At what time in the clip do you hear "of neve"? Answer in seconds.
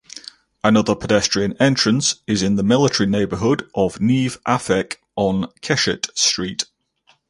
3.75-4.39